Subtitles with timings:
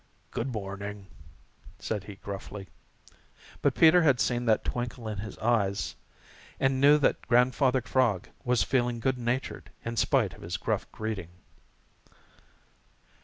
[0.31, 1.05] "Good morning,"
[1.77, 2.69] said he gruffly.
[3.61, 5.95] But Peter had seen that twinkle in his eyes
[6.59, 11.29] and knew that Grandfather Frog was feeling good natured in spite of his gruff greeting.